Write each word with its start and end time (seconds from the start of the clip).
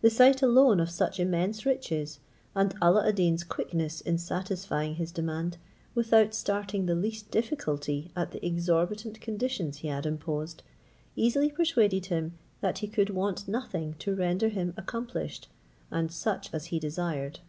The 0.00 0.08
sight 0.08 0.40
alone 0.40 0.80
of 0.80 0.88
such 0.88 1.20
immense 1.20 1.66
riches, 1.66 2.18
and 2.54 2.74
Alla 2.80 3.06
ad 3.06 3.16
Deen's 3.16 3.44
quickness 3.44 4.00
in 4.00 4.16
satisfying 4.16 4.94
his 4.94 5.12
demand, 5.12 5.58
without 5.94 6.32
starting 6.32 6.86
the 6.86 6.94
least 6.94 7.30
difficulty 7.30 8.10
at 8.16 8.30
the 8.32 8.42
exorbitant 8.42 9.20
conditions 9.20 9.80
he 9.84 9.88
had 9.88 10.06
imposed, 10.06 10.62
easily 11.14 11.50
persuaded 11.50 12.06
him, 12.06 12.38
that 12.62 12.78
he 12.78 12.88
could 12.88 13.10
want 13.10 13.46
nothing 13.48 13.92
to 13.98 14.14
render 14.16 14.48
him 14.48 14.72
accomplished, 14.78 15.48
and 15.90 16.10
such 16.10 16.48
as 16.54 16.68
he 16.72 16.78
desired. 16.80 17.40